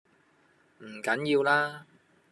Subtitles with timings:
[0.79, 1.85] 唔緊要啦